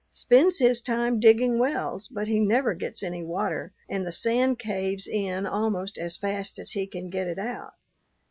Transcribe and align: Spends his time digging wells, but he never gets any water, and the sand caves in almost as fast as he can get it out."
Spends 0.11 0.57
his 0.57 0.81
time 0.81 1.19
digging 1.19 1.59
wells, 1.59 2.07
but 2.07 2.27
he 2.27 2.39
never 2.39 2.73
gets 2.73 3.03
any 3.03 3.21
water, 3.23 3.71
and 3.87 4.03
the 4.03 4.11
sand 4.11 4.57
caves 4.57 5.05
in 5.07 5.45
almost 5.45 5.95
as 5.99 6.17
fast 6.17 6.57
as 6.57 6.71
he 6.71 6.87
can 6.87 7.11
get 7.11 7.27
it 7.27 7.37
out." 7.37 7.73